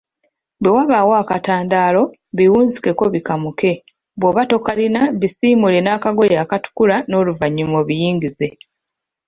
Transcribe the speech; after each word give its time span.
Bwe 0.61 0.69
wabaawo 0.75 1.13
akatandaalo, 1.23 2.03
biwunzikeko 2.37 3.03
bikamuke 3.15 3.71
bwoba 4.19 4.41
tokalina 4.51 5.01
bisiimuule 5.19 5.79
nakagoye 5.81 6.35
akatukula 6.43 6.95
noluvanyuma 7.11 7.75
obiyingize 7.83 8.47